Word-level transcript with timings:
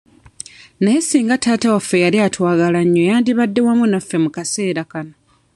Naye 0.79 1.01
singa 1.01 1.37
taata 1.43 1.67
waffe 1.73 1.97
yali 2.03 2.17
atwagala 2.27 2.79
nnyo 2.85 3.03
yandibadde 3.09 3.59
wamu 3.67 3.85
naffe 3.87 4.17
mu 4.23 4.29
kaseera 4.35 4.83
kano. 4.91 5.13